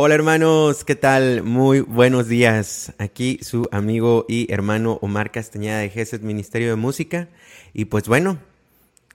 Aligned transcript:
Hola 0.00 0.14
hermanos, 0.14 0.84
¿qué 0.84 0.94
tal? 0.94 1.42
Muy 1.42 1.80
buenos 1.80 2.28
días. 2.28 2.92
Aquí 2.98 3.40
su 3.42 3.68
amigo 3.72 4.26
y 4.28 4.46
hermano 4.52 5.00
Omar 5.02 5.32
Castañeda 5.32 5.78
de 5.78 5.90
GESED 5.90 6.20
Ministerio 6.20 6.68
de 6.68 6.76
Música. 6.76 7.26
Y 7.74 7.86
pues 7.86 8.06
bueno, 8.06 8.38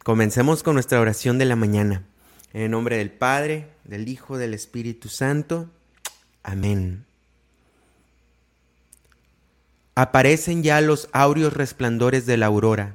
comencemos 0.03 0.61
con 0.61 0.73
nuestra 0.73 0.99
oración 0.99 1.37
de 1.37 1.45
la 1.45 1.55
mañana. 1.55 2.03
En 2.51 2.63
el 2.63 2.71
nombre 2.71 2.97
del 2.97 3.11
Padre, 3.11 3.69
del 3.85 4.09
Hijo, 4.09 4.37
del 4.37 4.53
Espíritu 4.53 5.07
Santo. 5.07 5.69
Amén. 6.43 7.05
Aparecen 9.95 10.63
ya 10.63 10.81
los 10.81 11.07
áureos 11.13 11.53
resplandores 11.53 12.25
de 12.25 12.35
la 12.35 12.47
aurora. 12.47 12.93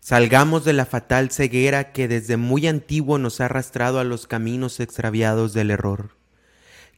Salgamos 0.00 0.64
de 0.64 0.72
la 0.72 0.86
fatal 0.86 1.30
ceguera 1.30 1.92
que 1.92 2.08
desde 2.08 2.36
muy 2.36 2.66
antiguo 2.66 3.18
nos 3.18 3.40
ha 3.40 3.44
arrastrado 3.44 4.00
a 4.00 4.04
los 4.04 4.26
caminos 4.26 4.80
extraviados 4.80 5.52
del 5.52 5.70
error 5.70 6.20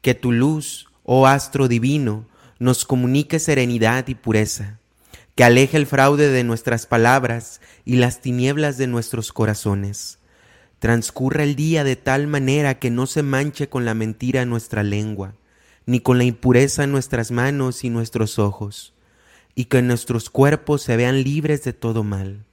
que 0.05 0.15
tu 0.15 0.33
luz, 0.33 0.91
oh 1.03 1.27
astro 1.27 1.67
divino, 1.67 2.27
nos 2.59 2.85
comunique 2.85 3.39
serenidad 3.39 4.07
y 4.07 4.15
pureza, 4.15 4.79
que 5.35 5.45
aleje 5.45 5.79
el 5.79 5.87
fraude 5.87 6.29
de 6.29 6.45
nuestras 6.45 6.85
palabras 6.85 7.63
y 7.87 7.97
las 7.97 8.21
tinieblas 8.21 8.77
de 8.77 8.87
nuestros 8.87 9.33
corazones. 9.33 10.19
Transcurra 10.79 11.43
el 11.43 11.57
día 11.57 11.85
de 11.85 11.97
tal 11.97 12.27
manera 12.27 12.79
que 12.79 12.91
no 12.91 13.07
se 13.07 13.23
manche 13.23 13.71
con 13.71 13.87
la 13.87 13.95
mentira 13.95 14.45
nuestra 14.45 14.83
lengua, 14.83 15.37
ni 15.87 16.01
con 16.01 16.19
la 16.19 16.25
impureza 16.25 16.87
nuestras 16.87 17.31
manos 17.31 17.83
y 17.83 17.89
nuestros 17.89 18.39
ojos, 18.39 18.93
y 19.55 19.65
que 19.65 19.81
nuestros 19.81 20.29
cuerpos 20.29 20.83
se 20.83 20.99
vean 20.99 21.23
libres 21.23 21.65
de 21.65 21.73
todo 21.73 22.05
mal. 22.05 22.45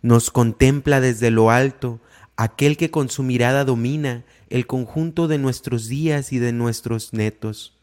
Nos 0.00 0.30
contempla 0.30 1.02
desde 1.02 1.30
lo 1.30 1.50
alto 1.50 2.00
aquel 2.36 2.78
que 2.78 2.90
con 2.90 3.10
su 3.10 3.22
mirada 3.22 3.66
domina 3.66 4.24
el 4.50 4.66
conjunto 4.66 5.28
de 5.28 5.38
nuestros 5.38 5.88
días 5.88 6.32
y 6.32 6.38
de 6.38 6.52
nuestros 6.52 7.12
netos 7.12 7.78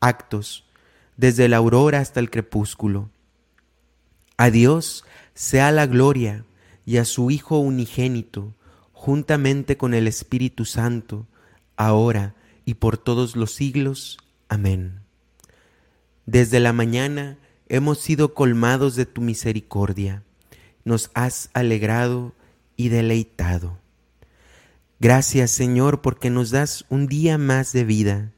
actos, 0.00 0.64
desde 1.16 1.48
la 1.48 1.58
aurora 1.58 2.00
hasta 2.00 2.20
el 2.20 2.30
crepúsculo. 2.30 3.10
A 4.36 4.50
Dios 4.50 5.04
sea 5.34 5.70
la 5.70 5.86
gloria 5.86 6.44
y 6.84 6.96
a 6.96 7.04
su 7.04 7.30
Hijo 7.30 7.58
unigénito, 7.58 8.54
juntamente 8.92 9.76
con 9.76 9.94
el 9.94 10.08
Espíritu 10.08 10.64
Santo, 10.64 11.26
ahora 11.76 12.34
y 12.64 12.74
por 12.74 12.98
todos 12.98 13.36
los 13.36 13.52
siglos. 13.52 14.18
Amén. 14.48 15.00
Desde 16.26 16.60
la 16.60 16.72
mañana 16.72 17.38
hemos 17.68 17.98
sido 17.98 18.34
colmados 18.34 18.96
de 18.96 19.06
tu 19.06 19.20
misericordia, 19.20 20.22
nos 20.84 21.10
has 21.14 21.50
alegrado 21.52 22.34
y 22.76 22.88
deleitado. 22.88 23.79
Gracias 25.00 25.50
Señor 25.50 26.02
porque 26.02 26.28
nos 26.28 26.50
das 26.50 26.84
un 26.90 27.06
día 27.06 27.38
más 27.38 27.72
de 27.72 27.84
vida. 27.84 28.32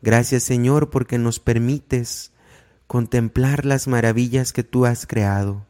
Gracias 0.00 0.44
Señor 0.44 0.90
porque 0.90 1.18
nos 1.18 1.40
permites 1.40 2.30
contemplar 2.86 3.64
las 3.64 3.88
maravillas 3.88 4.52
que 4.52 4.62
tú 4.62 4.86
has 4.86 5.08
creado. 5.08 5.66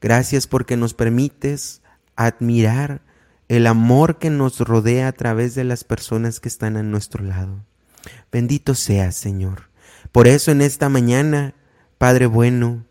Gracias 0.00 0.46
porque 0.46 0.78
nos 0.78 0.94
permites 0.94 1.82
admirar 2.16 3.02
el 3.48 3.66
amor 3.66 4.18
que 4.18 4.30
nos 4.30 4.58
rodea 4.60 5.08
a 5.08 5.12
través 5.12 5.54
de 5.54 5.64
las 5.64 5.84
personas 5.84 6.40
que 6.40 6.48
están 6.48 6.78
a 6.78 6.82
nuestro 6.82 7.22
lado. 7.22 7.62
Bendito 8.32 8.74
seas, 8.74 9.16
Señor. 9.16 9.68
Por 10.12 10.28
eso 10.28 10.50
en 10.50 10.62
esta 10.62 10.88
mañana, 10.88 11.54
Padre 11.98 12.24
bueno, 12.24 12.86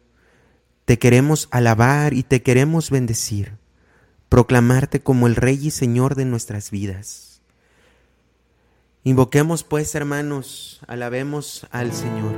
te 0.85 0.99
queremos 0.99 1.47
alabar 1.49 2.13
y 2.13 2.21
te 2.21 2.43
queremos 2.43 2.91
bendecir 2.91 3.64
proclamarte 4.29 5.01
como 5.01 5.27
el 5.27 5.35
Rey 5.35 5.59
y 5.67 5.71
Señor 5.71 6.15
de 6.15 6.25
nuestras 6.25 6.71
vidas. 6.71 7.41
Invoquemos 9.03 9.63
pues, 9.63 9.93
hermanos, 9.93 10.81
alabemos 10.87 11.67
al 11.71 11.93
Señor. 11.93 12.33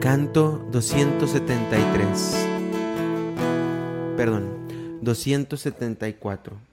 Canto 0.00 0.66
273. 0.72 2.48
Perdón, 4.16 4.48
274. 5.02 6.71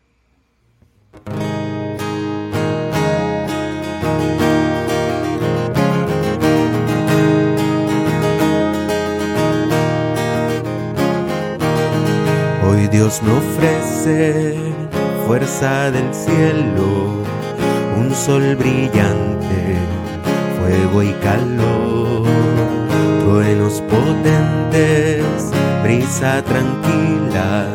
Dios 13.00 13.22
me 13.24 13.32
ofrece 13.32 14.58
fuerza 15.26 15.90
del 15.90 16.14
cielo, 16.14 17.24
un 17.98 18.14
sol 18.14 18.58
brillante, 18.58 19.78
fuego 20.60 21.04
y 21.04 21.14
calor, 21.24 22.28
truenos 23.22 23.82
potentes, 23.84 25.24
brisa 25.82 26.44
tranquila, 26.44 27.68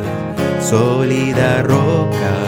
sólida 0.60 1.62
roca, 1.62 2.43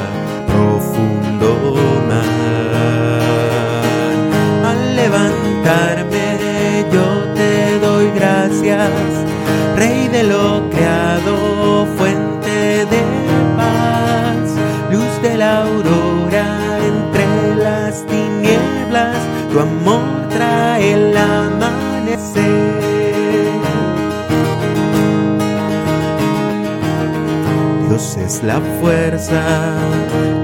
la 28.47 28.61
fuerza 28.81 29.43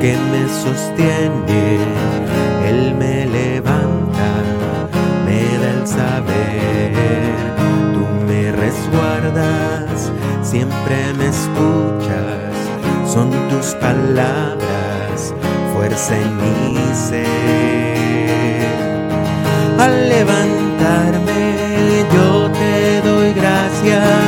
que 0.00 0.16
me 0.30 0.42
sostiene, 0.48 1.78
Él 2.68 2.94
me 2.96 3.26
levanta, 3.26 4.28
me 5.24 5.42
da 5.60 5.70
el 5.70 5.86
saber, 5.86 6.92
tú 7.94 8.04
me 8.26 8.50
resguardas, 8.50 10.10
siempre 10.42 10.96
me 11.16 11.26
escuchas, 11.28 12.52
son 13.06 13.30
tus 13.48 13.74
palabras 13.76 15.32
fuerza 15.72 16.16
en 16.16 16.36
mi 16.36 16.76
ser. 16.94 17.26
Al 19.78 20.08
levantarme 20.08 22.04
yo 22.12 22.50
te 22.50 23.00
doy 23.08 23.32
gracias, 23.32 24.21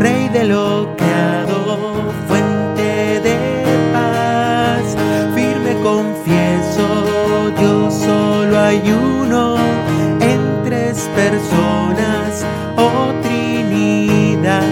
Rey 0.00 0.30
de 0.30 0.44
lo 0.44 0.96
creado, 0.96 2.12
fuente 2.26 3.20
de 3.20 3.36
paz. 3.92 4.96
Firme 5.34 5.74
confieso, 5.82 7.52
yo 7.60 7.90
solo 7.90 8.58
hay 8.58 8.80
uno 8.90 9.56
en 10.20 10.40
tres 10.64 11.10
personas, 11.14 12.46
oh 12.78 13.12
Trinidad. 13.22 14.62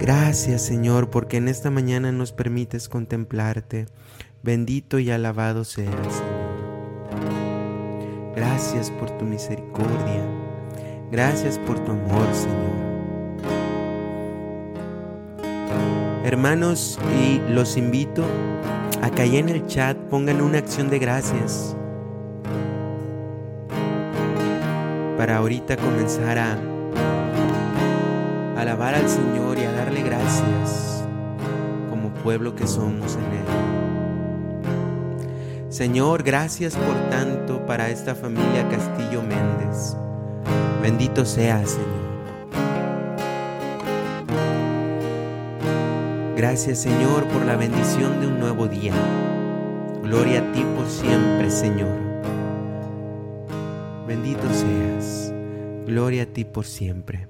Gracias 0.00 0.62
Señor, 0.62 1.10
porque 1.10 1.36
en 1.36 1.46
esta 1.46 1.70
mañana 1.70 2.10
nos 2.10 2.32
permites 2.32 2.88
contemplarte. 2.88 3.86
Bendito 4.42 4.98
y 4.98 5.10
alabado 5.10 5.64
seas. 5.64 6.22
Gracias 8.60 8.90
por 8.90 9.10
tu 9.12 9.24
misericordia. 9.24 10.22
Gracias 11.10 11.58
por 11.60 11.78
tu 11.82 11.92
amor, 11.92 12.26
Señor. 12.30 12.76
Hermanos, 16.26 16.98
y 17.18 17.38
los 17.50 17.78
invito 17.78 18.22
a 19.00 19.08
que 19.08 19.38
en 19.38 19.48
el 19.48 19.66
chat 19.66 19.96
pongan 19.96 20.42
una 20.42 20.58
acción 20.58 20.90
de 20.90 20.98
gracias 20.98 21.74
para 25.16 25.38
ahorita 25.38 25.78
comenzar 25.78 26.36
a 26.36 26.58
alabar 28.60 28.94
al 28.94 29.08
Señor 29.08 29.58
y 29.58 29.64
a 29.64 29.72
darle 29.72 30.02
gracias 30.02 31.02
como 31.88 32.10
pueblo 32.10 32.54
que 32.54 32.66
somos 32.66 33.16
en 33.16 33.24
Él. 33.24 33.79
Señor, 35.70 36.24
gracias 36.24 36.74
por 36.74 36.96
tanto 37.10 37.64
para 37.64 37.90
esta 37.90 38.16
familia 38.16 38.68
Castillo 38.68 39.22
Méndez. 39.22 39.96
Bendito 40.82 41.24
sea, 41.24 41.64
Señor. 41.64 42.10
Gracias 46.36 46.80
Señor 46.80 47.24
por 47.28 47.46
la 47.46 47.54
bendición 47.54 48.20
de 48.20 48.26
un 48.26 48.40
nuevo 48.40 48.66
día. 48.66 48.92
Gloria 50.02 50.40
a 50.40 50.52
ti 50.52 50.64
por 50.74 50.88
siempre, 50.88 51.48
Señor. 51.52 51.96
Bendito 54.08 54.52
seas. 54.52 55.32
Gloria 55.86 56.24
a 56.24 56.26
ti 56.26 56.44
por 56.44 56.66
siempre. 56.66 57.28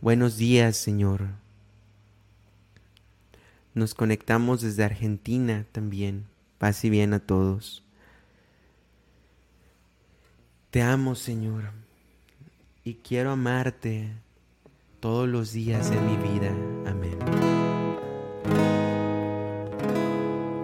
Buenos 0.00 0.38
días, 0.38 0.78
Señor. 0.78 1.28
Nos 3.74 3.94
conectamos 3.94 4.62
desde 4.62 4.82
Argentina 4.82 5.66
también. 5.72 6.29
Paz 6.60 6.84
y 6.84 6.90
bien 6.90 7.14
a 7.14 7.20
todos. 7.20 7.82
Te 10.70 10.82
amo, 10.82 11.14
Señor, 11.14 11.70
y 12.84 12.96
quiero 12.96 13.30
amarte 13.30 14.12
todos 15.00 15.26
los 15.26 15.52
días 15.54 15.90
de 15.90 15.98
mi 16.02 16.18
vida. 16.18 16.50
Amén. 16.86 17.16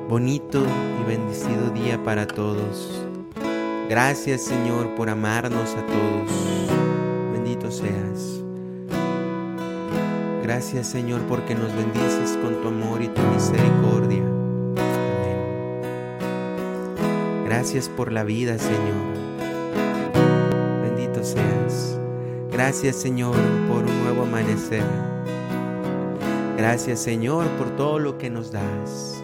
Bonito 0.06 0.66
y 1.00 1.08
bendecido 1.08 1.70
día 1.70 2.04
para 2.04 2.26
todos. 2.26 3.02
Gracias 3.88 4.42
Señor 4.42 4.94
por 4.96 5.08
amarnos 5.08 5.74
a 5.76 5.86
todos. 5.86 6.68
Bendito 7.32 7.70
seas. 7.70 8.42
Gracias 10.42 10.88
Señor 10.88 11.22
porque 11.22 11.54
nos 11.54 11.74
bendices 11.74 12.36
con 12.42 12.60
tu 12.60 12.68
amor 12.68 13.00
y 13.00 13.08
tu 13.08 13.22
misericordia. 13.22 14.35
Gracias 17.58 17.88
por 17.88 18.12
la 18.12 18.22
vida 18.22 18.58
Señor. 18.58 19.14
Bendito 20.82 21.24
seas. 21.24 21.98
Gracias 22.52 22.96
Señor 22.96 23.34
por 23.66 23.82
un 23.82 24.02
nuevo 24.02 24.24
amanecer. 24.24 24.84
Gracias 26.58 27.00
Señor 27.00 27.46
por 27.56 27.70
todo 27.70 27.98
lo 27.98 28.18
que 28.18 28.28
nos 28.28 28.52
das. 28.52 29.22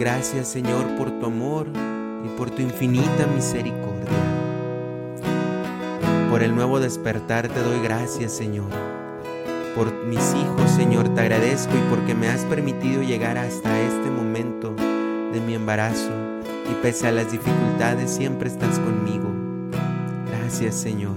Gracias 0.00 0.48
Señor 0.48 0.84
por 0.96 1.12
tu 1.20 1.26
amor 1.26 1.68
y 2.24 2.36
por 2.36 2.50
tu 2.50 2.60
infinita 2.60 3.28
misericordia. 3.32 4.08
Por 6.28 6.42
el 6.42 6.56
nuevo 6.56 6.80
despertar 6.80 7.46
te 7.46 7.60
doy 7.60 7.80
gracias 7.84 8.32
Señor. 8.32 8.70
Por 9.76 9.92
mis 10.06 10.34
hijos 10.34 10.68
Señor 10.72 11.08
te 11.14 11.20
agradezco 11.20 11.72
y 11.76 11.88
porque 11.88 12.16
me 12.16 12.26
has 12.26 12.44
permitido 12.46 13.02
llegar 13.02 13.38
hasta 13.38 13.80
este 13.80 14.10
momento 14.10 14.74
de 15.32 15.40
mi 15.40 15.54
embarazo 15.54 16.27
y 16.70 16.74
pese 16.82 17.08
a 17.08 17.12
las 17.12 17.30
dificultades 17.32 18.10
siempre 18.10 18.48
estás 18.48 18.78
conmigo. 18.78 19.28
Gracias 20.26 20.74
Señor. 20.74 21.16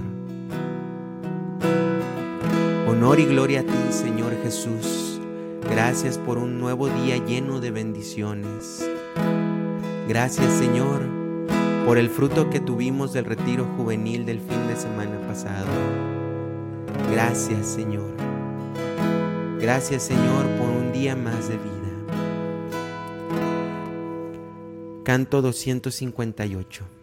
Honor 2.88 3.19
y 3.19 3.25
gloria 3.25 3.62
a 3.62 3.63
ti, 3.63 3.92
Señor 3.92 4.33
Jesús. 4.44 5.19
Gracias 5.69 6.18
por 6.18 6.38
un 6.38 6.59
nuevo 6.59 6.89
día 6.89 7.18
lleno 7.18 7.59
de 7.59 7.71
bendiciones. 7.71 8.86
Gracias, 10.07 10.51
Señor, 10.53 11.01
por 11.86 11.98
el 11.98 12.09
fruto 12.09 12.50
que 12.50 12.59
tuvimos 12.59 13.13
del 13.13 13.25
retiro 13.25 13.65
juvenil 13.77 14.25
del 14.25 14.39
fin 14.39 14.68
de 14.68 14.75
semana 14.75 15.18
pasado. 15.27 15.68
Gracias, 17.12 17.68
Señor. 17.68 18.12
Gracias, 19.59 20.03
Señor, 20.03 20.45
por 20.59 20.69
un 20.69 20.92
día 20.92 21.15
más 21.15 21.48
de 21.48 21.56
vida. 21.56 21.80
Canto 25.03 25.42
258. 25.42 27.00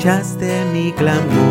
Escuchaste 0.00 0.64
mi 0.72 0.92
clamor, 0.92 1.49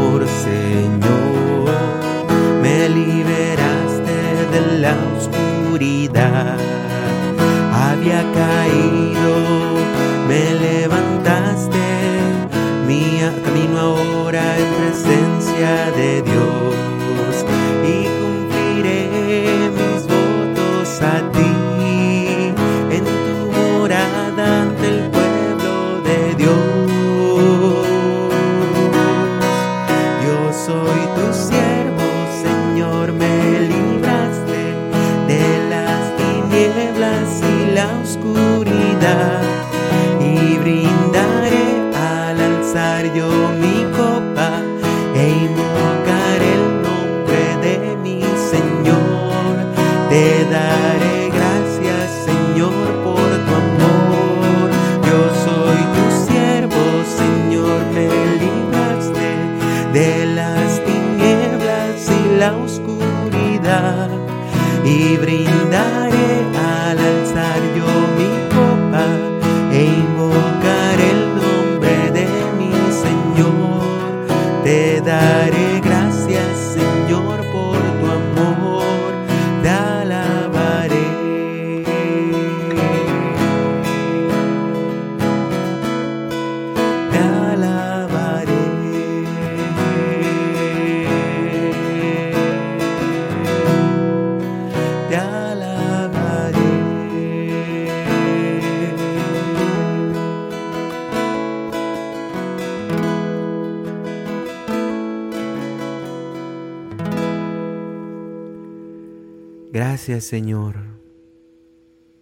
Gracias 109.72 110.24
Señor 110.24 110.78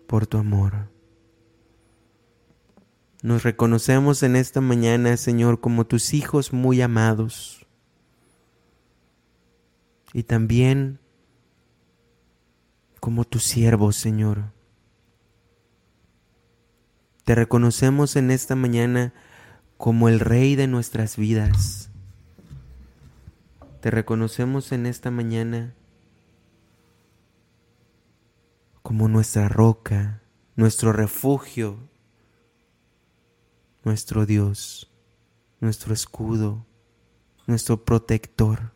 por 0.06 0.27
tu 0.27 0.38
amor. 0.38 0.89
Nos 3.22 3.44
reconocemos 3.44 4.22
en 4.24 4.36
esta 4.36 4.60
mañana, 4.60 5.16
Señor, 5.16 5.62
como 5.62 5.86
tus 5.86 6.13
hijos 6.13 6.51
muy 6.51 6.82
amados. 6.82 7.66
Y 10.13 10.24
también 10.24 11.00
como 13.00 13.24
tus 13.24 13.44
siervos, 13.44 13.96
Señor. 13.96 14.51
Te 17.24 17.34
reconocemos 17.34 18.18
en 18.18 18.30
esta 18.32 18.56
mañana 18.56 19.13
como 19.77 20.10
el 20.10 20.20
Rey 20.20 20.58
de 20.58 20.68
nuestras 20.68 21.16
vidas. 21.16 21.92
Te 23.80 23.89
reconocemos 23.89 24.74
en 24.74 24.86
esta 24.86 25.12
mañana 25.12 25.74
como 28.88 29.10
nuestra 29.10 29.50
roca, 29.50 30.22
nuestro 30.56 30.94
refugio, 30.94 31.89
nuestro 33.84 34.25
Dios, 34.25 34.89
nuestro 35.60 35.94
escudo, 35.94 36.65
nuestro 37.48 37.84
protector. 37.84 38.72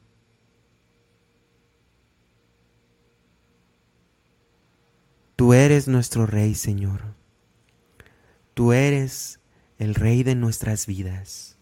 Tú 5.37 5.53
eres 5.53 5.87
nuestro 5.87 6.25
Rey, 6.25 6.55
Señor. 6.55 7.15
Tú 8.53 8.73
eres 8.73 9.39
el 9.79 9.95
Rey 9.95 10.23
de 10.23 10.35
nuestras 10.35 10.87
vidas. 10.87 11.57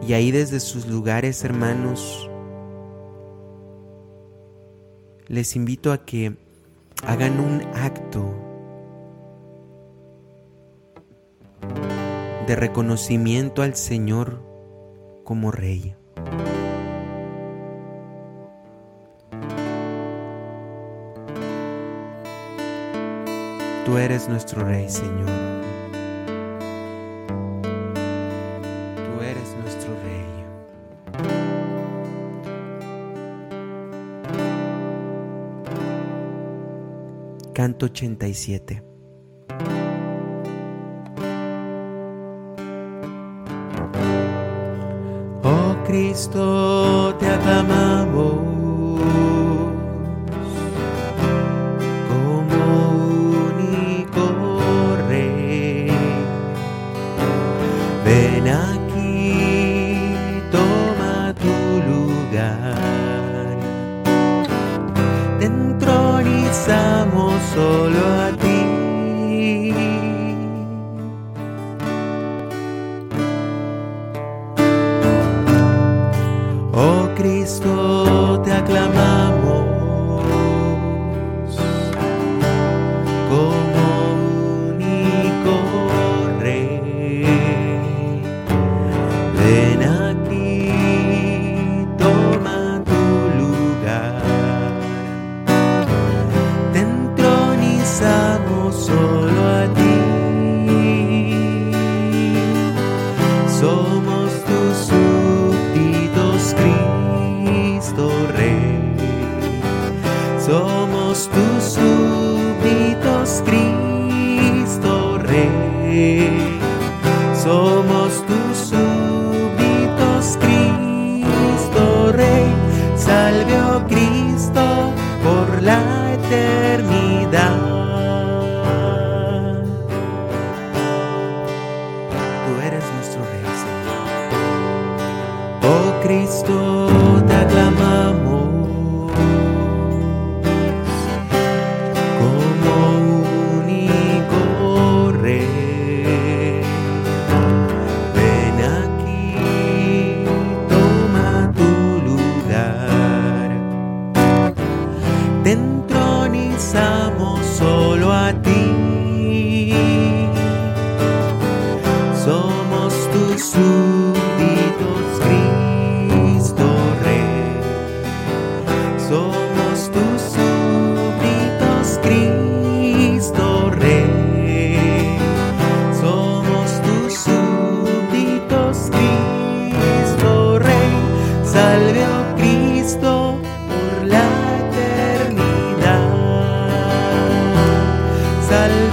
Y 0.00 0.14
ahí 0.14 0.30
desde 0.30 0.58
sus 0.58 0.86
lugares, 0.86 1.44
hermanos, 1.44 2.30
les 5.28 5.56
invito 5.56 5.92
a 5.92 6.04
que 6.04 6.36
hagan 7.04 7.40
un 7.40 7.62
acto 7.74 8.34
de 12.46 12.54
reconocimiento 12.54 13.62
al 13.62 13.74
Señor 13.74 14.42
como 15.24 15.50
Rey. 15.50 15.96
Tú 23.84 23.98
eres 23.98 24.28
nuestro 24.28 24.64
Rey, 24.64 24.88
Señor. 24.88 25.55
Canto 37.76 37.86
87. 37.86 38.82
Oh 45.42 45.76
Cristo, 45.84 47.14
te 47.18 47.26
aclamamos. 47.26 47.85
te 65.38 65.46
entronizamos 65.46 67.34
solo 67.54 68.00
a 68.24 68.32
ti. 68.42 68.62
Oh 76.72 77.08
Cristo. 77.16 77.75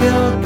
build 0.04 0.43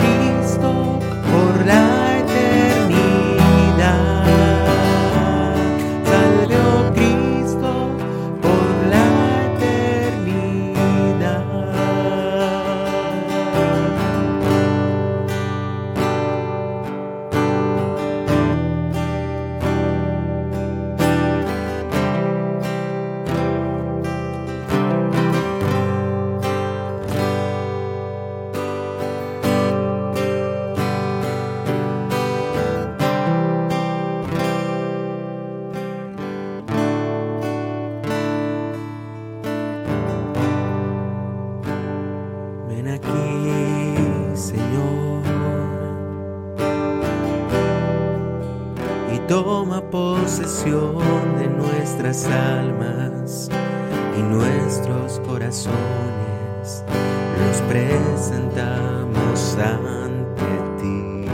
ante 59.74 60.50
ti. 60.78 61.26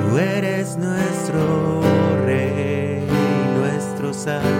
Tú 0.00 0.18
eres 0.18 0.76
nuestro 0.76 1.80
Rey, 2.24 3.02
nuestro 3.58 4.12
Salvador, 4.12 4.57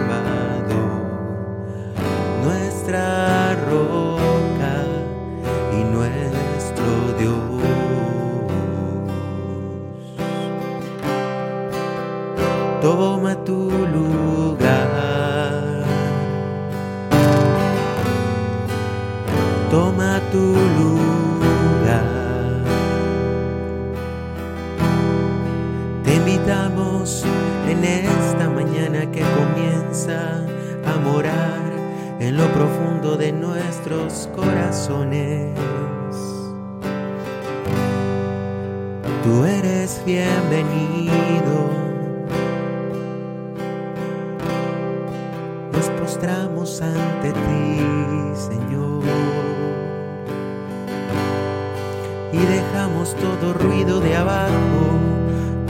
Y 52.32 52.38
dejamos 52.38 53.14
todo 53.16 53.54
ruido 53.54 54.00
de 54.00 54.16
abajo, 54.16 54.98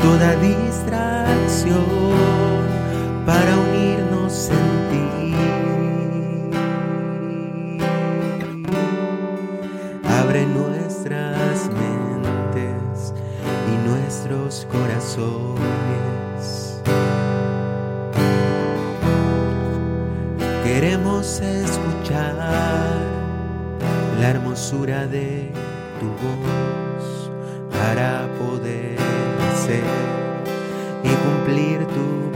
toda 0.02 0.34
distracción 0.36 1.84
para 3.24 3.56
unirnos 3.58 4.50
en 4.50 4.56
ti. 4.90 5.34
Abre 10.20 10.46
nuestras 10.46 11.70
mentes 11.70 13.14
y 13.70 13.74
nuestros 13.88 14.66
corazones. 14.72 15.58
Queremos 20.64 21.40
escuchar 21.40 22.34
la 24.20 24.28
hermosura 24.30 25.06
de 25.06 25.47
tu 25.98 26.06
voz 26.06 27.30
para 27.70 28.28
poder 28.38 28.96
ser 29.66 29.82
y 31.02 31.08
cumplir 31.08 31.78
tu 31.86 32.27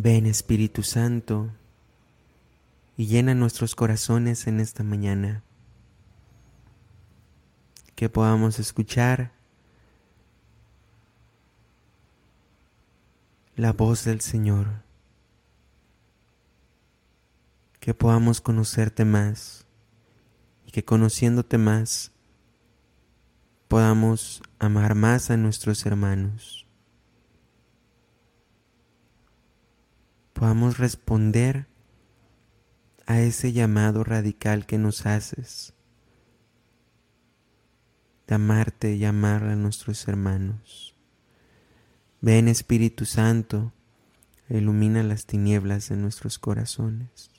Ven 0.00 0.26
Espíritu 0.26 0.84
Santo 0.84 1.50
y 2.96 3.08
llena 3.08 3.34
nuestros 3.34 3.74
corazones 3.74 4.46
en 4.46 4.60
esta 4.60 4.84
mañana. 4.84 5.42
Que 7.96 8.08
podamos 8.08 8.60
escuchar 8.60 9.32
la 13.56 13.72
voz 13.72 14.04
del 14.04 14.20
Señor. 14.20 14.68
Que 17.80 17.92
podamos 17.92 18.40
conocerte 18.40 19.04
más 19.04 19.66
y 20.64 20.70
que 20.70 20.84
conociéndote 20.84 21.58
más 21.58 22.12
podamos 23.66 24.44
amar 24.60 24.94
más 24.94 25.32
a 25.32 25.36
nuestros 25.36 25.84
hermanos. 25.86 26.67
Podamos 30.38 30.78
responder 30.78 31.66
a 33.06 33.20
ese 33.20 33.52
llamado 33.52 34.04
radical 34.04 34.66
que 34.66 34.78
nos 34.78 35.04
haces 35.04 35.74
de 38.28 38.36
amarte 38.36 38.94
y 38.94 39.04
amar 39.04 39.42
a 39.42 39.56
nuestros 39.56 40.06
hermanos. 40.06 40.94
Ven 42.20 42.46
Espíritu 42.46 43.04
Santo, 43.04 43.72
ilumina 44.48 45.02
las 45.02 45.26
tinieblas 45.26 45.88
de 45.88 45.96
nuestros 45.96 46.38
corazones. 46.38 47.30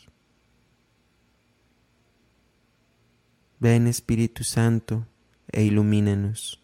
Ven 3.60 3.88
Espíritu 3.88 4.44
Santo 4.44 5.08
e 5.54 5.64
ilumínanos. 5.64 6.62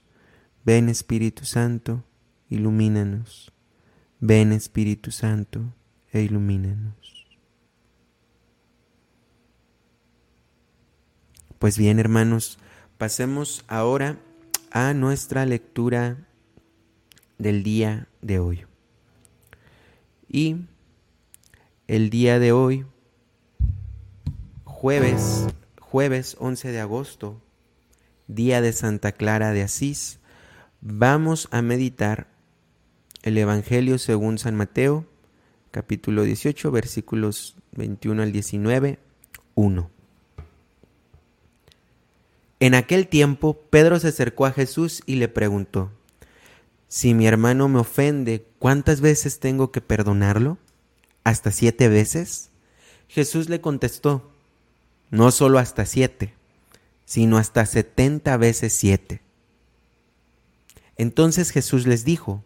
Ven 0.66 0.90
Espíritu 0.90 1.46
Santo, 1.46 2.04
ilumínanos. 2.50 3.54
Ven 4.20 4.52
Espíritu 4.52 5.12
Santo 5.12 5.74
e 6.16 6.22
ilumínanos. 6.22 7.28
Pues 11.60 11.78
bien, 11.78 12.00
hermanos, 12.00 12.58
pasemos 12.98 13.66
ahora 13.68 14.18
a 14.72 14.94
nuestra 14.94 15.46
lectura 15.46 16.26
del 17.38 17.64
día 17.64 18.08
de 18.22 18.40
hoy. 18.40 18.66
Y 20.30 20.56
el 21.88 22.10
día 22.10 22.40
de 22.40 22.54
hoy, 22.54 22.86
jueves, 24.64 25.48
jueves 25.82 26.38
11 26.40 26.72
de 26.72 26.80
agosto, 26.80 27.42
día 28.28 28.62
de 28.62 28.72
Santa 28.72 29.12
Clara 29.12 29.52
de 29.52 29.64
Asís, 29.64 30.20
vamos 30.80 31.50
a 31.52 31.62
meditar 31.62 32.28
el 33.22 33.38
Evangelio 33.38 33.98
según 33.98 34.38
San 34.38 34.56
Mateo, 34.56 35.06
capítulo 35.76 36.24
18, 36.24 36.72
versículos 36.72 37.58
21 37.74 38.24
al 38.24 38.32
19, 38.32 38.98
1. 39.56 39.90
En 42.62 42.76
aquel 42.76 43.10
tiempo, 43.10 43.60
Pedro 43.70 44.00
se 44.00 44.08
acercó 44.08 44.46
a 44.46 44.54
Jesús 44.54 45.04
y 45.06 45.16
le 45.16 45.28
preguntó, 45.28 45.92
Si 46.88 47.14
mi 47.14 47.28
hermano 47.28 47.68
me 47.68 47.80
ofende, 47.80 48.48
¿cuántas 48.58 49.02
veces 49.02 49.42
tengo 49.42 49.74
que 49.74 49.82
perdonarlo? 49.82 50.58
¿Hasta 51.26 51.52
siete 51.52 51.90
veces? 51.90 52.52
Jesús 53.10 53.50
le 53.50 53.60
contestó, 53.60 54.32
No 55.12 55.30
solo 55.32 55.60
hasta 55.60 55.86
siete, 55.86 56.34
sino 57.04 57.38
hasta 57.38 57.66
setenta 57.66 58.38
veces 58.38 58.72
siete. 58.72 59.20
Entonces 60.96 61.52
Jesús 61.52 61.86
les 61.86 62.06
dijo, 62.06 62.46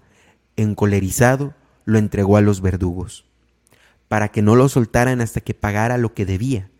encolerizado, 0.61 1.53
lo 1.85 1.97
entregó 1.97 2.37
a 2.37 2.41
los 2.41 2.61
verdugos, 2.61 3.25
para 4.07 4.29
que 4.29 4.41
no 4.41 4.55
lo 4.55 4.69
soltaran 4.69 5.21
hasta 5.21 5.41
que 5.41 5.53
pagara 5.53 5.97
lo 5.97 6.13
que 6.13 6.25
debía 6.25 6.71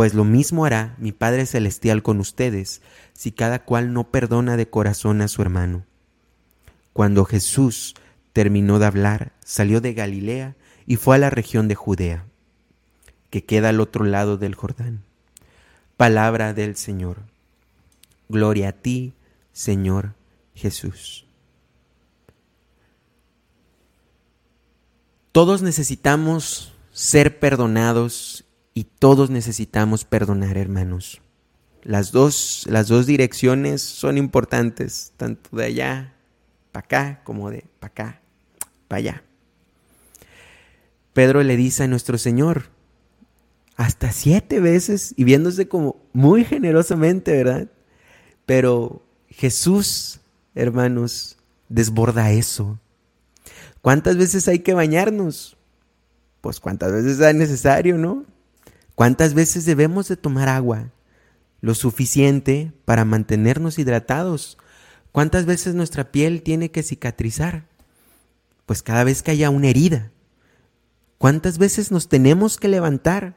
pues 0.00 0.14
lo 0.14 0.24
mismo 0.24 0.64
hará 0.64 0.94
mi 0.96 1.12
Padre 1.12 1.44
Celestial 1.44 2.02
con 2.02 2.20
ustedes 2.20 2.80
si 3.12 3.32
cada 3.32 3.64
cual 3.66 3.92
no 3.92 4.10
perdona 4.10 4.56
de 4.56 4.66
corazón 4.66 5.20
a 5.20 5.28
su 5.28 5.42
hermano. 5.42 5.84
Cuando 6.94 7.26
Jesús 7.26 7.94
terminó 8.32 8.78
de 8.78 8.86
hablar, 8.86 9.32
salió 9.44 9.82
de 9.82 9.92
Galilea 9.92 10.56
y 10.86 10.96
fue 10.96 11.16
a 11.16 11.18
la 11.18 11.28
región 11.28 11.68
de 11.68 11.74
Judea, 11.74 12.24
que 13.28 13.44
queda 13.44 13.68
al 13.68 13.80
otro 13.80 14.06
lado 14.06 14.38
del 14.38 14.54
Jordán. 14.54 15.02
Palabra 15.98 16.54
del 16.54 16.76
Señor. 16.76 17.18
Gloria 18.30 18.70
a 18.70 18.72
ti, 18.72 19.12
Señor 19.52 20.14
Jesús. 20.54 21.26
Todos 25.32 25.62
necesitamos 25.62 26.72
ser 26.92 27.38
perdonados 27.38 28.44
y 28.74 28.84
todos 28.84 29.30
necesitamos 29.30 30.04
perdonar, 30.04 30.56
hermanos. 30.56 31.20
Las 31.82 32.10
dos, 32.10 32.64
las 32.68 32.88
dos 32.88 33.06
direcciones 33.06 33.80
son 33.80 34.18
importantes, 34.18 35.12
tanto 35.16 35.56
de 35.56 35.64
allá 35.64 36.14
para 36.72 36.84
acá 36.84 37.20
como 37.24 37.50
de 37.50 37.64
para 37.78 37.90
acá 37.90 38.20
para 38.88 38.98
allá. 38.98 39.24
Pedro 41.12 41.42
le 41.42 41.56
dice 41.56 41.84
a 41.84 41.88
nuestro 41.88 42.18
Señor, 42.18 42.64
hasta 43.76 44.12
siete 44.12 44.60
veces, 44.60 45.14
y 45.16 45.24
viéndose 45.24 45.68
como 45.68 45.96
muy 46.12 46.44
generosamente, 46.44 47.32
¿verdad? 47.36 47.68
Pero 48.46 49.06
Jesús, 49.28 50.20
hermanos, 50.54 51.38
desborda 51.68 52.32
eso. 52.32 52.78
¿Cuántas 53.82 54.16
veces 54.16 54.46
hay 54.48 54.60
que 54.60 54.74
bañarnos? 54.74 55.56
Pues 56.40 56.60
cuántas 56.60 56.92
veces 56.92 57.20
es 57.20 57.34
necesario, 57.34 57.98
¿no? 57.98 58.24
¿Cuántas 58.94 59.34
veces 59.34 59.64
debemos 59.64 60.08
de 60.08 60.16
tomar 60.16 60.48
agua? 60.48 60.90
Lo 61.60 61.74
suficiente 61.74 62.72
para 62.84 63.04
mantenernos 63.04 63.78
hidratados. 63.78 64.58
¿Cuántas 65.12 65.46
veces 65.46 65.74
nuestra 65.74 66.12
piel 66.12 66.42
tiene 66.42 66.70
que 66.70 66.82
cicatrizar? 66.82 67.66
Pues 68.66 68.82
cada 68.82 69.04
vez 69.04 69.22
que 69.22 69.30
haya 69.30 69.50
una 69.50 69.68
herida. 69.68 70.10
¿Cuántas 71.18 71.58
veces 71.58 71.90
nos 71.90 72.08
tenemos 72.08 72.56
que 72.56 72.68
levantar? 72.68 73.36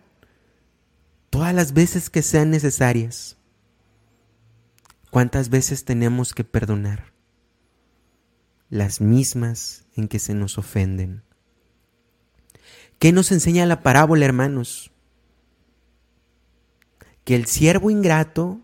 Todas 1.30 1.54
las 1.54 1.74
veces 1.74 2.10
que 2.10 2.22
sean 2.22 2.50
necesarias. 2.52 3.38
¿Cuántas 5.10 5.50
veces 5.50 5.86
tenemos 5.86 6.34
que 6.34 6.44
perdonar? 6.44 7.13
Las 8.74 9.02
mismas 9.02 9.86
en 9.96 10.08
que 10.08 10.18
se 10.18 10.34
nos 10.34 10.58
ofenden. 10.58 11.22
¿Qué 12.98 13.12
nos 13.12 13.32
enseña 13.32 13.68
la 13.68 13.84
parábola, 13.84 14.26
hermanos? 14.26 14.90
que 17.24 17.36
el 17.36 17.46
siervo 17.46 17.92
ingrato 17.92 18.62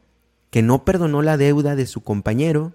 que 0.49 0.61
no 0.61 0.83
perdonó 0.83 1.21
la 1.21 1.37
deuda 1.37 1.75
de 1.75 1.85
su 1.85 2.01
compañero 2.01 2.73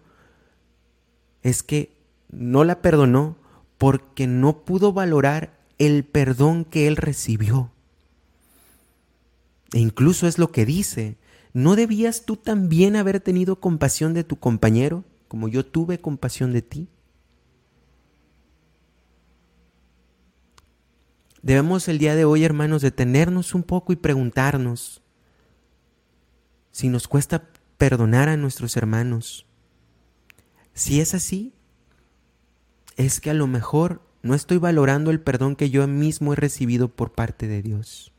es 1.43 1.65
que 1.65 1.97
no 2.31 2.63
la 2.63 2.81
perdonó 2.81 3.37
porque 3.79 4.29
no 4.29 4.65
pudo 4.65 4.93
valorar 4.93 5.59
el 5.79 6.05
perdón 6.05 6.65
que 6.65 6.87
él 6.87 6.97
recibió. 6.97 7.73
E 9.73 9.81
incluso 9.81 10.29
es 10.29 10.39
lo 10.39 10.53
que 10.53 10.65
dice, 10.65 11.17
¿no 11.53 11.75
debías 11.75 12.25
tú 12.25 12.37
también 12.37 12.95
haber 12.95 13.19
tenido 13.19 13.59
compasión 13.59 14.15
de 14.15 14.23
tu 14.23 14.37
compañero 14.37 15.03
como 15.27 15.49
yo 15.49 15.67
tuve 15.67 16.01
compasión 16.01 16.53
de 16.53 16.63
ti? 16.63 16.89
Debemos 21.45 21.89
el 21.89 21.99
día 21.99 22.17
de 22.17 22.25
hoy, 22.25 22.43
hermanos, 22.43 22.81
detenernos 22.81 23.55
un 23.55 23.65
poco 23.65 23.93
y 23.93 23.97
preguntarnos, 23.97 25.03
si 26.71 26.89
nos 26.89 27.07
cuesta 27.07 27.51
perdonar 27.77 28.31
a 28.31 28.39
nuestros 28.39 28.79
hermanos. 28.79 29.47
Si 30.73 31.03
es 31.03 31.13
así, 31.13 31.53
es 32.97 33.21
que 33.21 33.29
a 33.29 33.35
lo 33.35 33.47
mejor 33.47 34.01
no 34.23 34.35
estoy 34.35 34.57
valorando 34.57 35.11
el 35.11 35.21
perdón 35.21 35.55
que 35.55 35.69
yo 35.69 35.87
mismo 35.87 36.33
he 36.33 36.37
recibido 36.37 36.89
por 36.89 37.13
parte 37.13 37.47
de 37.47 37.61
Dios. 37.61 38.11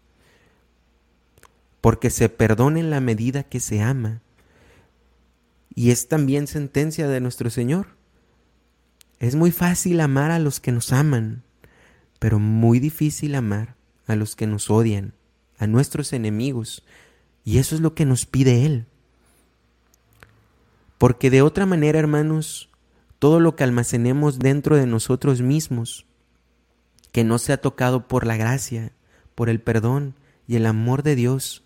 Porque 1.81 2.11
se 2.11 2.29
perdona 2.29 2.79
en 2.79 2.91
la 2.91 3.01
medida 3.01 3.41
que 3.41 3.59
se 3.59 3.81
ama. 3.81 4.21
Y 5.73 5.89
es 5.89 6.07
también 6.09 6.45
sentencia 6.45 7.07
de 7.07 7.21
nuestro 7.21 7.49
Señor. 7.49 7.87
Es 9.17 9.33
muy 9.33 9.49
fácil 9.51 9.99
amar 9.99 10.29
a 10.29 10.37
los 10.37 10.59
que 10.59 10.71
nos 10.71 10.93
aman, 10.93 11.41
pero 12.25 12.39
muy 12.39 12.79
difícil 12.79 13.35
amar 13.35 13.75
a 14.07 14.15
los 14.15 14.35
que 14.35 14.47
nos 14.47 14.71
odian, 14.71 15.13
a 15.59 15.67
nuestros 15.67 16.11
enemigos, 16.11 16.83
y 17.43 17.59
eso 17.59 17.75
es 17.75 17.81
lo 17.81 17.93
que 17.93 18.03
nos 18.03 18.25
pide 18.25 18.65
Él. 18.65 18.87
Porque 20.97 21.29
de 21.29 21.43
otra 21.43 21.67
manera, 21.67 21.99
hermanos, 21.99 22.71
todo 23.19 23.39
lo 23.39 23.55
que 23.55 23.63
almacenemos 23.63 24.39
dentro 24.39 24.75
de 24.75 24.87
nosotros 24.87 25.43
mismos, 25.43 26.07
que 27.11 27.23
no 27.23 27.37
sea 27.37 27.57
tocado 27.61 28.07
por 28.07 28.25
la 28.25 28.37
gracia, 28.37 28.91
por 29.35 29.47
el 29.47 29.61
perdón 29.61 30.15
y 30.47 30.55
el 30.55 30.65
amor 30.65 31.03
de 31.03 31.15
Dios, 31.15 31.63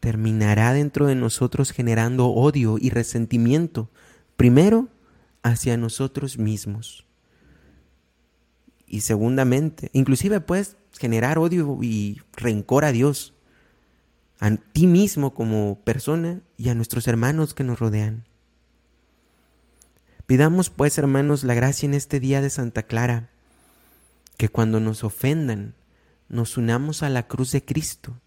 terminará 0.00 0.72
dentro 0.72 1.06
de 1.06 1.14
nosotros 1.14 1.70
generando 1.70 2.26
odio 2.30 2.78
y 2.80 2.90
resentimiento, 2.90 3.90
primero 4.36 4.88
hacia 5.44 5.76
nosotros 5.76 6.36
mismos. 6.36 7.07
Y 8.88 9.00
segundamente, 9.00 9.90
inclusive 9.92 10.40
puedes 10.40 10.76
generar 10.98 11.38
odio 11.38 11.78
y 11.82 12.22
rencor 12.32 12.84
a 12.84 12.92
Dios 12.92 13.34
a 14.40 14.56
ti 14.56 14.86
mismo 14.86 15.34
como 15.34 15.80
persona 15.80 16.40
y 16.56 16.68
a 16.68 16.74
nuestros 16.74 17.06
hermanos 17.08 17.54
que 17.54 17.64
nos 17.64 17.78
rodean. 17.78 18.24
Pidamos 20.26 20.70
pues, 20.70 20.96
hermanos, 20.98 21.44
la 21.44 21.54
gracia 21.54 21.86
en 21.86 21.94
este 21.94 22.20
día 22.20 22.40
de 22.40 22.50
Santa 22.50 22.84
Clara, 22.84 23.30
que 24.36 24.48
cuando 24.48 24.78
nos 24.80 25.02
ofendan, 25.04 25.74
nos 26.28 26.56
unamos 26.56 27.02
a 27.02 27.08
la 27.08 27.26
cruz 27.26 27.50
de 27.52 27.64
Cristo 27.64 28.20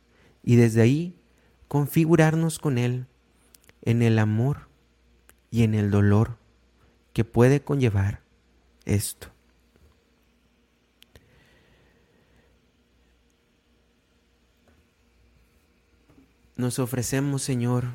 y 0.44 0.56
desde 0.56 0.82
ahí 0.82 1.16
configurarnos 1.68 2.60
con 2.60 2.78
Él 2.78 3.06
en 3.82 4.02
el 4.02 4.20
amor 4.20 4.68
y 5.50 5.64
en 5.64 5.76
el 5.76 5.92
dolor 5.92 6.38
que 7.14 7.24
puede 7.24 7.62
conllevar 7.62 8.22
esto. 8.86 9.31
Nos 16.56 16.80
ofrecemos, 16.80 17.42
Señor, 17.42 17.86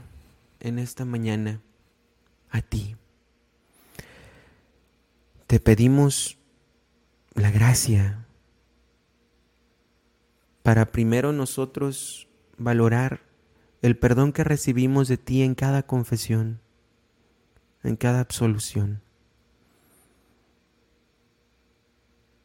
en 0.61 0.79
esta 0.79 1.05
mañana 1.05 1.61
a 2.51 2.63
ti. 2.63 2.97
Te 5.47 5.61
pedimos 5.61 6.39
la 7.35 7.51
gracia 7.51 8.27
para 10.63 10.87
primero 10.87 11.33
nosotros 11.33 12.29
valorar 12.59 13.21
el 13.83 13.97
perdón 13.97 14.33
que 14.33 14.43
recibimos 14.43 15.07
de 15.07 15.17
ti 15.17 15.43
en 15.43 15.55
cada 15.55 15.85
confesión, 15.85 16.61
en 17.85 17.95
cada 17.95 18.21
absolución. 18.21 19.03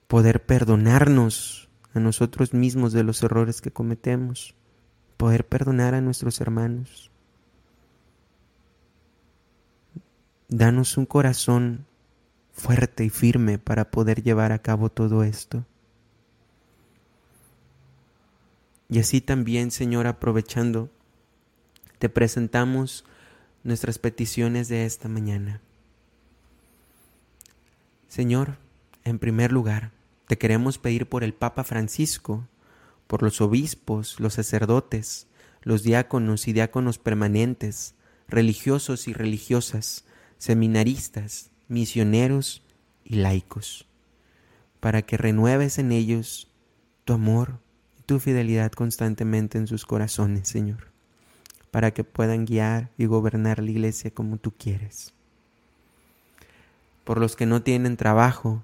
Poder 0.07 0.45
perdonarnos 0.45 1.69
a 1.93 1.99
nosotros 1.99 2.53
mismos 2.53 2.93
de 2.93 3.03
los 3.03 3.23
errores 3.23 3.61
que 3.61 3.71
cometemos 3.71 4.55
poder 5.21 5.45
perdonar 5.45 5.93
a 5.93 6.01
nuestros 6.01 6.41
hermanos. 6.41 7.11
danos 10.51 10.97
un 10.97 11.05
corazón 11.05 11.85
fuerte 12.51 13.05
y 13.05 13.09
firme 13.09 13.59
para 13.59 13.91
poder 13.91 14.23
llevar 14.23 14.51
a 14.51 14.59
cabo 14.59 14.89
todo 14.89 15.23
esto. 15.23 15.63
Y 18.89 18.97
así 18.97 19.21
también, 19.21 19.69
Señor, 19.69 20.07
aprovechando, 20.07 20.89
te 21.99 22.09
presentamos 22.09 23.05
nuestras 23.63 23.99
peticiones 23.99 24.69
de 24.69 24.85
esta 24.85 25.07
mañana. 25.07 25.61
Señor, 28.09 28.57
en 29.03 29.19
primer 29.19 29.51
lugar, 29.51 29.91
te 30.27 30.39
queremos 30.39 30.79
pedir 30.79 31.07
por 31.07 31.23
el 31.23 31.35
Papa 31.35 31.63
Francisco, 31.63 32.47
por 33.11 33.23
los 33.23 33.41
obispos, 33.41 34.21
los 34.21 34.35
sacerdotes, 34.35 35.27
los 35.63 35.83
diáconos 35.83 36.47
y 36.47 36.53
diáconos 36.53 36.97
permanentes, 36.97 37.93
religiosos 38.29 39.09
y 39.09 39.11
religiosas, 39.11 40.05
seminaristas, 40.37 41.51
misioneros 41.67 42.63
y 43.03 43.15
laicos, 43.15 43.85
para 44.79 45.01
que 45.01 45.17
renueves 45.17 45.77
en 45.77 45.91
ellos 45.91 46.47
tu 47.03 47.11
amor 47.11 47.59
y 47.99 48.03
tu 48.03 48.17
fidelidad 48.17 48.71
constantemente 48.71 49.57
en 49.57 49.67
sus 49.67 49.85
corazones, 49.85 50.47
Señor, 50.47 50.87
para 51.69 51.91
que 51.91 52.05
puedan 52.05 52.45
guiar 52.45 52.91
y 52.97 53.07
gobernar 53.07 53.61
la 53.61 53.71
iglesia 53.71 54.11
como 54.11 54.37
tú 54.37 54.53
quieres. 54.57 55.13
Por 57.03 57.19
los 57.19 57.35
que 57.35 57.45
no 57.45 57.61
tienen 57.61 57.97
trabajo 57.97 58.63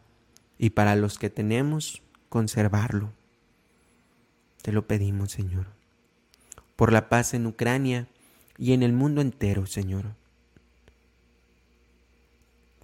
y 0.58 0.70
para 0.70 0.96
los 0.96 1.20
que 1.20 1.30
tenemos, 1.30 2.02
conservarlo. 2.30 3.17
Te 4.68 4.74
lo 4.74 4.86
pedimos, 4.86 5.32
Señor. 5.32 5.68
Por 6.76 6.92
la 6.92 7.08
paz 7.08 7.34
en 7.34 7.48
Ucrania 7.48 8.10
y 8.58 8.74
en 8.74 8.84
el 8.84 8.92
mundo 8.92 9.22
entero, 9.22 9.66
Señor 9.66 10.18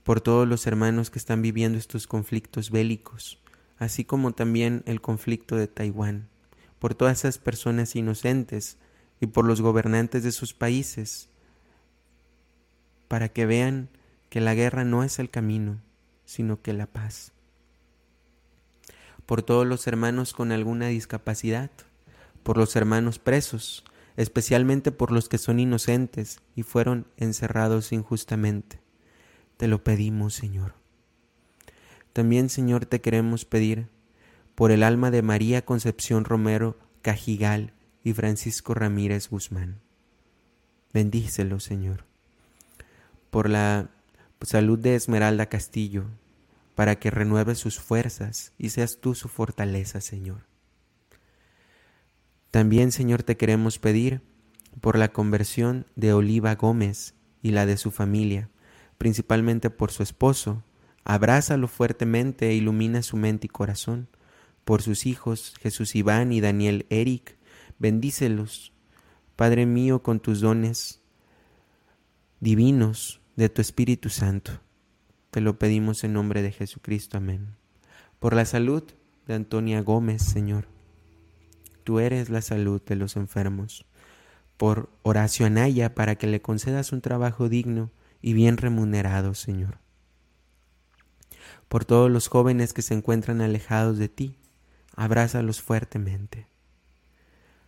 por 0.03 0.21
todos 0.21 0.47
los 0.47 0.67
hermanos 0.67 1.09
que 1.09 1.19
están 1.19 1.41
viviendo 1.41 1.77
estos 1.77 2.07
conflictos 2.07 2.71
bélicos, 2.71 3.39
así 3.77 4.03
como 4.03 4.33
también 4.33 4.83
el 4.85 5.01
conflicto 5.01 5.55
de 5.55 5.67
Taiwán, 5.67 6.27
por 6.79 6.93
todas 6.93 7.19
esas 7.19 7.37
personas 7.37 7.95
inocentes 7.95 8.77
y 9.21 9.27
por 9.27 9.45
los 9.45 9.61
gobernantes 9.61 10.23
de 10.23 10.33
sus 10.33 10.53
países, 10.53 11.29
para 13.07 13.29
que 13.29 13.45
vean 13.45 13.89
que 14.29 14.41
la 14.41 14.53
guerra 14.55 14.83
no 14.83 15.03
es 15.03 15.19
el 15.19 15.29
camino, 15.29 15.79
sino 16.25 16.61
que 16.61 16.73
la 16.73 16.87
paz. 16.87 17.31
Por 19.25 19.43
todos 19.43 19.65
los 19.65 19.87
hermanos 19.87 20.33
con 20.33 20.51
alguna 20.51 20.87
discapacidad, 20.87 21.71
por 22.43 22.57
los 22.57 22.75
hermanos 22.75 23.19
presos, 23.19 23.83
especialmente 24.17 24.91
por 24.91 25.11
los 25.11 25.29
que 25.29 25.37
son 25.37 25.59
inocentes 25.59 26.41
y 26.55 26.63
fueron 26.63 27.07
encerrados 27.17 27.91
injustamente 27.93 28.83
te 29.57 29.67
lo 29.67 29.83
pedimos, 29.83 30.33
Señor. 30.33 30.73
También, 32.11 32.49
Señor, 32.49 32.85
te 32.85 33.01
queremos 33.01 33.45
pedir 33.45 33.87
por 34.55 34.71
el 34.71 34.83
alma 34.83 35.09
de 35.09 35.21
María 35.21 35.63
Concepción 35.63 36.25
Romero 36.25 36.77
Cajigal 37.01 37.73
y 38.03 38.13
Francisco 38.13 38.73
Ramírez 38.73 39.29
Guzmán. 39.29 39.79
Bendícelo, 40.93 41.59
Señor. 41.59 42.03
Por 43.31 43.49
la 43.49 43.89
salud 44.41 44.77
de 44.77 44.95
Esmeralda 44.95 45.47
Castillo, 45.47 46.07
para 46.75 46.99
que 46.99 47.11
renueve 47.11 47.55
sus 47.55 47.79
fuerzas 47.79 48.53
y 48.57 48.69
seas 48.69 48.99
tú 48.99 49.15
su 49.15 49.27
fortaleza, 49.27 50.01
Señor. 50.01 50.47
También, 52.51 52.91
Señor, 52.91 53.23
te 53.23 53.37
queremos 53.37 53.79
pedir 53.79 54.21
por 54.81 54.97
la 54.97 55.09
conversión 55.09 55.85
de 55.95 56.13
Oliva 56.13 56.55
Gómez 56.55 57.15
y 57.41 57.51
la 57.51 57.65
de 57.65 57.77
su 57.77 57.91
familia, 57.91 58.49
principalmente 58.97 59.69
por 59.69 59.91
su 59.91 60.03
esposo. 60.03 60.63
Abrázalo 61.03 61.67
fuertemente 61.67 62.49
e 62.49 62.53
ilumina 62.53 63.01
su 63.01 63.17
mente 63.17 63.47
y 63.47 63.49
corazón. 63.49 64.07
Por 64.65 64.81
sus 64.81 65.05
hijos, 65.05 65.55
Jesús 65.61 65.95
Iván 65.95 66.31
y 66.31 66.41
Daniel 66.41 66.85
Eric, 66.89 67.37
bendícelos, 67.79 68.71
Padre 69.35 69.65
mío, 69.65 70.03
con 70.03 70.19
tus 70.19 70.39
dones 70.39 71.01
divinos 72.39 73.19
de 73.35 73.49
tu 73.49 73.61
Espíritu 73.61 74.09
Santo. 74.09 74.61
Te 75.33 75.41
lo 75.41 75.57
pedimos 75.57 76.03
en 76.03 76.13
nombre 76.13 76.43
de 76.43 76.51
Jesucristo. 76.51 77.17
Amén. 77.17 77.55
Por 78.19 78.35
la 78.35 78.45
salud 78.45 78.83
de 79.25 79.33
Antonia 79.33 79.81
Gómez, 79.81 80.21
Señor. 80.21 80.67
Tú 81.83 81.97
eres 81.97 82.29
la 82.29 82.43
salud 82.43 82.79
de 82.85 82.95
los 82.95 83.15
enfermos. 83.15 83.83
Por 84.57 84.91
Horacio 85.01 85.47
Anaya, 85.47 85.95
para 85.95 86.17
que 86.17 86.27
le 86.27 86.43
concedas 86.43 86.91
un 86.91 87.01
trabajo 87.01 87.49
digno 87.49 87.89
y 88.21 88.33
bien 88.33 88.57
remunerado, 88.57 89.33
Señor. 89.33 89.79
Por 91.67 91.83
todos 91.83 92.11
los 92.11 92.27
jóvenes 92.27 92.71
que 92.71 92.83
se 92.83 92.93
encuentran 92.93 93.41
alejados 93.41 93.97
de 93.97 94.09
ti, 94.09 94.35
abrázalos 94.95 95.63
fuertemente. 95.63 96.45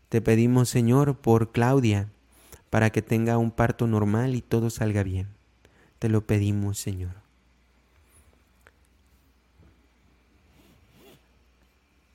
Te 0.10 0.21
pedimos, 0.21 0.69
Señor, 0.69 1.17
por 1.17 1.51
Claudia, 1.51 2.10
para 2.69 2.91
que 2.91 3.01
tenga 3.01 3.39
un 3.39 3.49
parto 3.49 3.88
normal 3.88 4.36
y 4.36 4.43
todo 4.43 4.69
salga 4.69 5.01
bien. 5.01 5.30
Te 5.97 6.10
lo 6.10 6.28
pedimos, 6.28 6.78
Señor. 6.78 7.24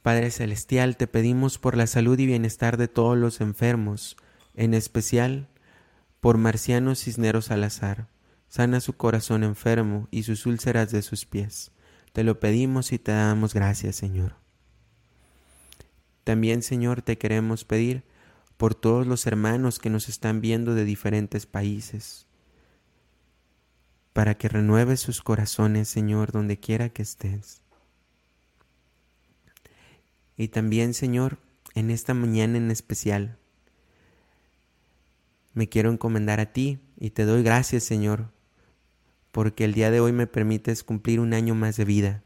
Padre 0.03 0.31
Celestial, 0.31 0.97
te 0.97 1.07
pedimos 1.07 1.59
por 1.59 1.77
la 1.77 1.87
salud 1.87 2.19
y 2.19 2.27
bienestar 2.27 2.77
de 2.77 2.89
todos 2.89 3.19
los 3.19 3.41
enfermos, 3.41 4.17
en 4.55 4.75
especial 4.75 5.49
por 6.21 6.39
Marciano 6.39 6.95
Cisneros 6.95 7.47
Salazar 7.47 8.09
Sana 8.51 8.81
su 8.81 8.95
corazón 8.95 9.45
enfermo 9.45 10.09
y 10.11 10.25
sus 10.25 10.45
úlceras 10.45 10.91
de 10.91 11.03
sus 11.03 11.25
pies. 11.25 11.71
Te 12.13 12.25
lo 12.25 12.41
pedimos 12.41 12.91
y 12.91 12.99
te 12.99 13.13
damos 13.13 13.55
gracias, 13.55 13.95
Señor. 13.95 14.35
También, 16.25 16.65
Señor, 16.65 17.01
te 17.01 17.17
queremos 17.17 17.65
pedir 17.65 18.03
por 18.57 18.75
todos 18.75 19.07
los 19.07 19.25
hermanos 19.29 19.79
que 19.79 19.89
nos 19.89 20.09
están 20.09 20.41
viendo 20.41 20.75
de 20.75 20.85
diferentes 20.85 21.47
países, 21.47 22.27
para 24.13 24.37
que 24.37 24.49
renueves 24.49 24.99
sus 24.99 25.23
corazones, 25.23 25.89
Señor, 25.89 26.33
donde 26.33 26.59
quiera 26.59 26.89
que 26.89 27.03
estés. 27.03 27.60
Y 30.41 30.49
también, 30.49 30.95
Señor, 30.95 31.37
en 31.75 31.91
esta 31.91 32.15
mañana 32.15 32.57
en 32.57 32.71
especial, 32.71 33.37
me 35.53 35.69
quiero 35.69 35.93
encomendar 35.93 36.41
a 36.41 36.51
ti 36.51 36.79
y 36.99 37.11
te 37.11 37.27
doy 37.27 37.43
gracias, 37.43 37.85
Señor, 37.85 38.31
porque 39.33 39.65
el 39.65 39.75
día 39.75 39.91
de 39.91 40.01
hoy 40.01 40.13
me 40.13 40.27
permites 40.27 40.83
cumplir 40.83 41.21
un 41.21 41.35
año 41.35 41.55
más 41.55 41.77
de 41.77 41.85
vida. 41.85 42.23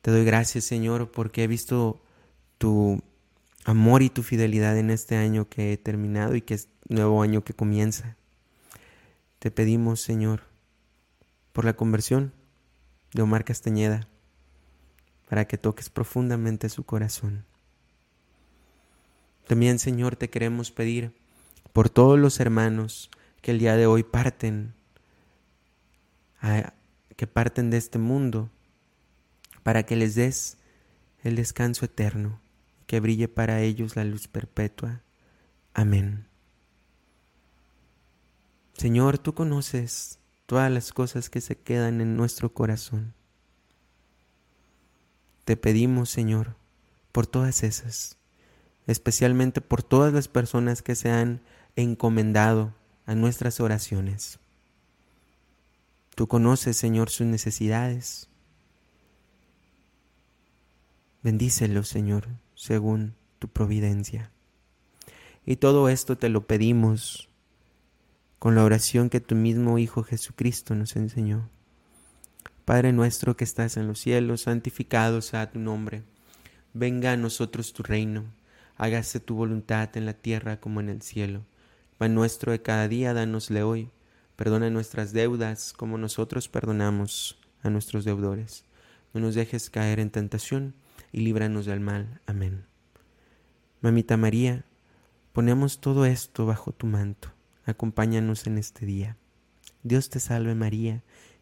Te 0.00 0.10
doy 0.10 0.24
gracias, 0.24 0.64
Señor, 0.64 1.10
porque 1.10 1.44
he 1.44 1.46
visto 1.46 2.00
tu 2.56 3.02
amor 3.66 4.00
y 4.00 4.08
tu 4.08 4.22
fidelidad 4.22 4.78
en 4.78 4.88
este 4.88 5.16
año 5.16 5.46
que 5.46 5.74
he 5.74 5.76
terminado 5.76 6.36
y 6.36 6.40
que 6.40 6.54
es 6.54 6.68
nuevo 6.88 7.20
año 7.20 7.44
que 7.44 7.52
comienza. 7.52 8.16
Te 9.40 9.50
pedimos, 9.50 10.00
Señor, 10.00 10.44
por 11.52 11.66
la 11.66 11.74
conversión 11.74 12.32
de 13.12 13.20
Omar 13.20 13.44
Castañeda, 13.44 14.08
para 15.30 15.46
que 15.46 15.56
toques 15.56 15.88
profundamente 15.88 16.68
su 16.68 16.82
corazón. 16.82 17.44
También, 19.46 19.78
Señor, 19.78 20.16
te 20.16 20.28
queremos 20.28 20.72
pedir 20.72 21.14
por 21.72 21.88
todos 21.88 22.18
los 22.18 22.40
hermanos 22.40 23.10
que 23.40 23.52
el 23.52 23.60
día 23.60 23.76
de 23.76 23.86
hoy 23.86 24.02
parten 24.02 24.74
que 27.16 27.26
parten 27.28 27.70
de 27.70 27.76
este 27.76 27.98
mundo, 27.98 28.50
para 29.62 29.84
que 29.84 29.94
les 29.94 30.16
des 30.16 30.56
el 31.22 31.36
descanso 31.36 31.84
eterno, 31.84 32.40
que 32.88 32.98
brille 32.98 33.28
para 33.28 33.60
ellos 33.60 33.94
la 33.94 34.02
luz 34.02 34.26
perpetua. 34.26 35.02
Amén. 35.74 36.26
Señor, 38.72 39.18
tú 39.18 39.34
conoces 39.34 40.18
todas 40.46 40.72
las 40.72 40.92
cosas 40.92 41.30
que 41.30 41.40
se 41.40 41.56
quedan 41.56 42.00
en 42.00 42.16
nuestro 42.16 42.52
corazón. 42.52 43.14
Te 45.44 45.56
pedimos, 45.56 46.10
Señor, 46.10 46.56
por 47.12 47.26
todas 47.26 47.62
esas, 47.62 48.18
especialmente 48.86 49.60
por 49.60 49.82
todas 49.82 50.12
las 50.12 50.28
personas 50.28 50.82
que 50.82 50.94
se 50.94 51.10
han 51.10 51.40
encomendado 51.76 52.74
a 53.06 53.14
nuestras 53.14 53.60
oraciones. 53.60 54.38
Tú 56.14 56.28
conoces, 56.28 56.76
Señor, 56.76 57.10
sus 57.10 57.26
necesidades. 57.26 58.28
Bendícelos, 61.22 61.88
Señor, 61.88 62.28
según 62.54 63.14
tu 63.38 63.48
providencia. 63.48 64.30
Y 65.46 65.56
todo 65.56 65.88
esto 65.88 66.16
te 66.16 66.28
lo 66.28 66.46
pedimos 66.46 67.28
con 68.38 68.54
la 68.54 68.64
oración 68.64 69.10
que 69.10 69.20
tu 69.20 69.34
mismo 69.34 69.78
Hijo 69.78 70.02
Jesucristo 70.02 70.74
nos 70.74 70.96
enseñó. 70.96 71.48
Padre 72.70 72.92
nuestro 72.92 73.36
que 73.36 73.42
estás 73.42 73.76
en 73.76 73.88
los 73.88 73.98
cielos, 73.98 74.42
santificado 74.42 75.22
sea 75.22 75.50
tu 75.50 75.58
nombre. 75.58 76.04
Venga 76.72 77.10
a 77.10 77.16
nosotros 77.16 77.72
tu 77.72 77.82
reino. 77.82 78.26
Hágase 78.76 79.18
tu 79.18 79.34
voluntad 79.34 79.88
en 79.96 80.06
la 80.06 80.12
tierra 80.12 80.60
como 80.60 80.78
en 80.78 80.88
el 80.88 81.02
cielo. 81.02 81.40
Pan 81.98 82.14
nuestro 82.14 82.52
de 82.52 82.62
cada 82.62 82.86
día, 82.86 83.12
dánosle 83.12 83.64
hoy 83.64 83.90
Perdona 84.36 84.70
nuestras 84.70 85.12
deudas 85.12 85.72
como 85.72 85.98
nosotros 85.98 86.48
perdonamos 86.48 87.40
a 87.64 87.70
nuestros 87.70 88.04
deudores. 88.04 88.64
No 89.14 89.20
nos 89.20 89.34
dejes 89.34 89.68
caer 89.68 89.98
en 89.98 90.10
tentación 90.10 90.76
y 91.10 91.22
líbranos 91.22 91.66
del 91.66 91.80
mal. 91.80 92.20
Amén. 92.24 92.66
Mamita 93.80 94.16
María, 94.16 94.64
ponemos 95.32 95.80
todo 95.80 96.06
esto 96.06 96.46
bajo 96.46 96.70
tu 96.70 96.86
manto. 96.86 97.32
Acompáñanos 97.64 98.46
en 98.46 98.58
este 98.58 98.86
día. 98.86 99.16
Dios 99.82 100.08
te 100.08 100.20
salve 100.20 100.54
María, 100.54 101.02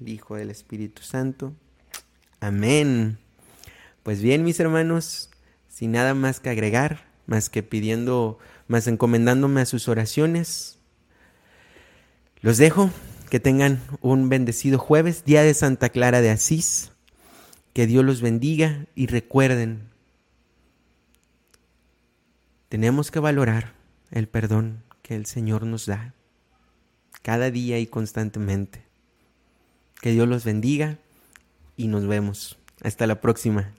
el 0.00 0.08
Hijo 0.08 0.36
del 0.36 0.50
Espíritu 0.50 1.02
Santo. 1.02 1.54
Amén. 2.40 3.18
Pues 4.02 4.20
bien, 4.20 4.44
mis 4.44 4.60
hermanos, 4.60 5.30
sin 5.68 5.92
nada 5.92 6.14
más 6.14 6.40
que 6.40 6.50
agregar, 6.50 7.06
más 7.26 7.48
que 7.48 7.62
pidiendo, 7.62 8.38
más 8.68 8.86
encomendándome 8.86 9.60
a 9.60 9.66
sus 9.66 9.88
oraciones, 9.88 10.78
los 12.40 12.58
dejo 12.58 12.90
que 13.30 13.40
tengan 13.40 13.80
un 14.00 14.28
bendecido 14.28 14.78
jueves, 14.78 15.24
día 15.24 15.42
de 15.42 15.54
Santa 15.54 15.88
Clara 15.88 16.20
de 16.20 16.30
Asís. 16.30 16.92
Que 17.72 17.86
Dios 17.88 18.04
los 18.04 18.20
bendiga 18.20 18.86
y 18.94 19.06
recuerden, 19.06 19.88
tenemos 22.68 23.10
que 23.10 23.18
valorar 23.18 23.72
el 24.12 24.28
perdón 24.28 24.84
que 25.02 25.16
el 25.16 25.26
Señor 25.26 25.64
nos 25.64 25.86
da 25.86 26.14
cada 27.22 27.50
día 27.50 27.78
y 27.80 27.86
constantemente. 27.86 28.83
Que 30.04 30.10
Dios 30.10 30.28
los 30.28 30.44
bendiga 30.44 30.98
y 31.78 31.88
nos 31.88 32.06
vemos. 32.06 32.58
Hasta 32.82 33.06
la 33.06 33.22
próxima. 33.22 33.72